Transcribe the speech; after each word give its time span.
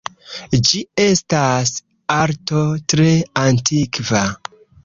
Ĝi 0.69 0.79
estas 1.03 1.73
arto 2.17 2.65
tre 2.95 3.13
antikva. 3.47 4.27